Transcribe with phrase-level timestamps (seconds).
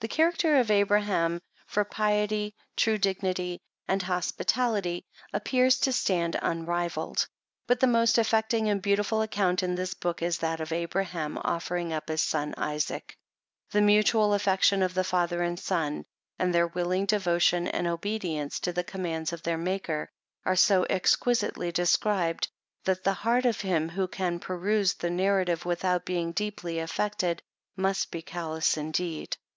[0.00, 7.28] The character of Abraham, for piety, true dignity and hospitality, ap pears to stand unrivalled;
[7.68, 11.92] but the most affecting and beautiful account in this book, is that of Abraham offering
[11.92, 13.16] up his son Isaac.
[13.70, 16.06] The mutual affection of the father and son,
[16.40, 20.08] and their willing devotion and obedience to the commands of their Maker,
[20.44, 22.48] are so exquisitely described,
[22.84, 27.40] that the heart of him who can peruse the narrative without being deeply affected,
[27.76, 29.36] must be callous indeed.